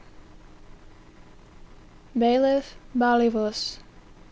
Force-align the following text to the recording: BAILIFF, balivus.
BAILIFF, 2.17 2.75
balivus. 2.97 3.77